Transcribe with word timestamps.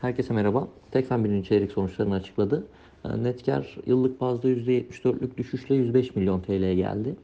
Herkese 0.00 0.34
merhaba. 0.34 0.68
Tekfen 0.90 1.24
birinci 1.24 1.48
çeyrek 1.48 1.72
sonuçlarını 1.72 2.14
açıkladı. 2.14 2.66
E, 3.04 3.22
Net 3.22 3.46
kar 3.46 3.76
yıllık 3.86 4.20
bazda 4.20 4.48
%74'lük 4.48 5.36
düşüşle 5.36 5.74
105 5.74 6.16
milyon 6.16 6.40
TL'ye 6.40 6.74
geldi. 6.74 7.16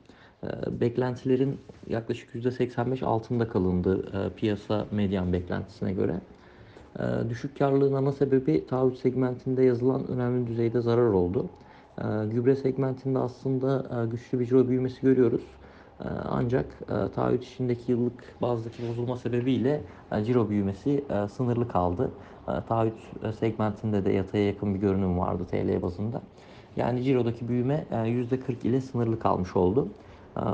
E, 0.44 0.80
Beklentilerin 0.80 1.58
yaklaşık 1.88 2.34
%85 2.34 3.04
altında 3.04 3.48
kalındı 3.48 4.08
e, 4.12 4.36
piyasa 4.36 4.86
medyan 4.90 5.32
beklentisine 5.32 5.92
göre. 5.92 6.20
E, 6.98 7.02
Düşük 7.30 7.58
karlılığın 7.58 7.94
ana 7.94 8.12
sebebi 8.12 8.66
taahhüt 8.66 8.98
segmentinde 8.98 9.62
yazılan 9.62 10.06
önemli 10.06 10.46
düzeyde 10.46 10.80
zarar 10.80 11.10
oldu. 11.10 11.46
Gübre 12.32 12.56
segmentinde 12.56 13.18
aslında 13.18 13.86
e, 14.02 14.10
güçlü 14.10 14.40
bir 14.40 14.46
ciro 14.46 14.68
büyümesi 14.68 15.00
görüyoruz. 15.02 15.42
E, 16.00 16.08
Ancak 16.30 16.66
e, 16.82 17.12
taahhüt 17.12 17.44
işindeki 17.44 17.92
yıllık 17.92 18.42
bazdaki 18.42 18.88
bozulma 18.88 19.16
sebebiyle 19.16 19.82
e, 20.12 20.24
ciro 20.24 20.50
büyümesi 20.50 21.04
e, 21.10 21.28
sınırlı 21.28 21.68
kaldı. 21.68 22.10
Taahhüt 22.68 22.94
segmentinde 23.38 24.04
de 24.04 24.12
yataya 24.12 24.46
yakın 24.46 24.74
bir 24.74 24.80
görünüm 24.80 25.18
vardı 25.18 25.46
TL 25.50 25.82
bazında. 25.82 26.22
Yani 26.76 27.02
cirodaki 27.02 27.48
büyüme 27.48 27.86
e, 27.90 27.94
%40 27.94 28.66
ile 28.66 28.80
sınırlı 28.80 29.18
kalmış 29.18 29.56
oldu. 29.56 29.88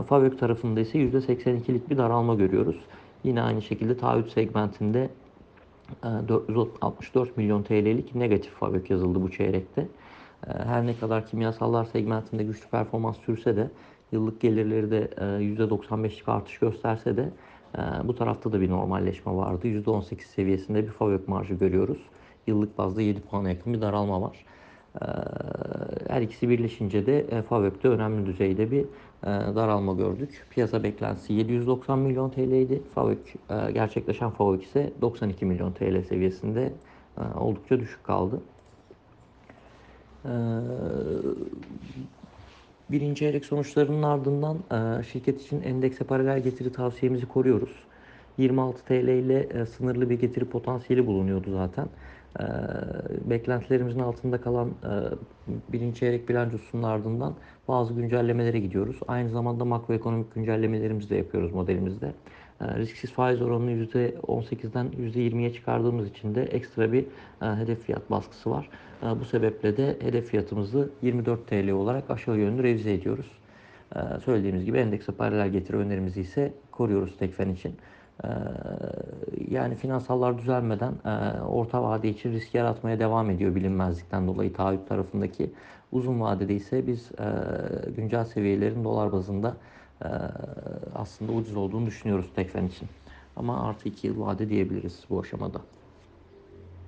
Favök 0.08 0.38
tarafında 0.38 0.80
ise 0.80 0.98
%82'lik 0.98 1.90
bir 1.90 1.98
daralma 1.98 2.34
görüyoruz. 2.34 2.76
Yine 3.24 3.42
aynı 3.42 3.62
şekilde 3.62 3.96
taahhüt 3.96 4.32
segmentinde 4.32 5.10
e, 6.04 6.28
464 6.28 7.36
milyon 7.36 7.62
TL'lik 7.62 8.14
negatif 8.14 8.52
fabrik 8.52 8.90
yazıldı 8.90 9.22
bu 9.22 9.30
çeyrekte. 9.30 9.88
Her 10.46 10.86
ne 10.86 10.96
kadar 10.96 11.26
kimyasallar 11.26 11.84
segmentinde 11.84 12.44
güçlü 12.44 12.68
performans 12.68 13.16
sürse 13.18 13.56
de 13.56 13.70
yıllık 14.12 14.40
gelirleri 14.40 14.90
de 14.90 15.10
e, 15.16 15.24
%95'lik 15.24 16.28
artış 16.28 16.58
gösterse 16.58 17.16
de 17.16 17.28
e, 17.78 17.80
bu 18.08 18.14
tarafta 18.14 18.52
da 18.52 18.60
bir 18.60 18.70
normalleşme 18.70 19.32
vardı. 19.32 19.68
%18 19.68 20.20
seviyesinde 20.22 20.82
bir 20.82 20.90
fabrik 20.90 21.28
marjı 21.28 21.54
görüyoruz. 21.54 21.98
Yıllık 22.46 22.78
bazda 22.78 23.02
7 23.02 23.20
puana 23.20 23.48
yakın 23.48 23.74
bir 23.74 23.80
daralma 23.80 24.22
var. 24.22 24.44
E, 25.02 25.06
Her 26.08 26.22
ikisi 26.22 26.48
birleşince 26.48 27.06
de 27.06 27.18
e, 27.20 27.42
Favök'te 27.42 27.88
önemli 27.88 28.26
düzeyde 28.26 28.70
bir 28.70 28.82
e, 28.82 29.26
daralma 29.26 29.92
gördük. 29.94 30.46
Piyasa 30.50 30.82
beklentisi 30.82 31.32
790 31.32 31.98
milyon 31.98 32.30
TL 32.30 32.38
idi. 32.52 32.82
Favök, 32.94 33.18
e, 33.50 33.72
gerçekleşen 33.72 34.30
Favök 34.30 34.62
ise 34.64 34.92
92 35.00 35.46
milyon 35.46 35.72
TL 35.72 36.02
seviyesinde 36.02 36.72
e, 37.18 37.38
oldukça 37.38 37.80
düşük 37.80 38.04
kaldı. 38.04 38.40
Birinci 42.90 43.18
çeyrek 43.18 43.44
sonuçlarının 43.44 44.02
ardından 44.02 44.64
e, 45.00 45.02
şirket 45.02 45.40
için 45.40 45.62
endekse 45.62 46.04
paralel 46.04 46.42
getiri 46.42 46.72
tavsiyemizi 46.72 47.26
koruyoruz. 47.26 47.88
26 48.36 48.84
TL 48.84 49.08
ile 49.08 49.40
e, 49.42 49.66
sınırlı 49.66 50.10
bir 50.10 50.18
getiri 50.18 50.44
potansiyeli 50.44 51.06
bulunuyordu 51.06 51.52
zaten. 51.52 51.88
E, 52.40 52.44
Beklentilerimizin 53.30 54.00
altında 54.00 54.40
kalan 54.40 54.74
birinci 55.68 55.98
çeyrek 56.00 56.28
bilançosunun 56.28 56.82
ardından 56.82 57.36
bazı 57.68 57.94
güncellemelere 57.94 58.60
gidiyoruz. 58.60 59.00
Aynı 59.08 59.30
zamanda 59.30 59.64
makroekonomik 59.64 60.34
güncellemelerimizi 60.34 61.10
de 61.10 61.16
yapıyoruz 61.16 61.52
modelimizde. 61.52 62.14
E, 62.62 62.78
Risksiz 62.78 63.12
faiz 63.12 63.42
oranını 63.42 63.70
%18'den 63.70 64.86
%20'ye 64.86 65.52
çıkardığımız 65.52 66.08
için 66.08 66.34
de 66.34 66.42
ekstra 66.42 66.92
bir 66.92 67.04
e, 67.42 67.46
hedef 67.56 67.80
fiyat 67.82 68.10
baskısı 68.10 68.50
var. 68.50 68.68
E, 69.02 69.20
Bu 69.20 69.24
sebeple 69.24 69.76
de 69.76 69.96
hedef 70.00 70.26
fiyatımızı 70.26 70.90
24 71.02 71.46
TL 71.46 71.70
olarak 71.70 72.10
aşağı 72.10 72.38
yönlü 72.38 72.62
revize 72.62 72.92
ediyoruz. 72.94 73.30
Söylediğimiz 74.24 74.64
gibi 74.64 74.78
endekse 74.78 75.12
paralel 75.12 75.48
getiri 75.48 75.76
önerimizi 75.76 76.20
ise 76.20 76.52
koruyoruz 76.70 77.16
Tekfen 77.18 77.48
için. 77.48 77.74
Yani 79.50 79.74
finansallar 79.74 80.38
düzelmeden 80.38 80.94
orta 81.48 81.82
vade 81.82 82.08
için 82.08 82.32
risk 82.32 82.54
yaratmaya 82.54 82.98
devam 82.98 83.30
ediyor 83.30 83.54
bilinmezlikten 83.54 84.26
dolayı 84.26 84.52
taahhüt 84.52 84.88
tarafındaki. 84.88 85.50
Uzun 85.92 86.20
vadede 86.20 86.54
ise 86.54 86.86
biz 86.86 87.10
güncel 87.96 88.24
seviyelerin 88.24 88.84
dolar 88.84 89.12
bazında 89.12 89.56
aslında 90.94 91.32
ucuz 91.32 91.56
olduğunu 91.56 91.86
düşünüyoruz 91.86 92.26
Tekfen 92.36 92.66
için. 92.66 92.88
Ama 93.36 93.66
artı 93.68 93.88
2 93.88 94.06
yıl 94.06 94.20
vade 94.20 94.48
diyebiliriz 94.48 95.04
bu 95.10 95.20
aşamada. 95.20 95.60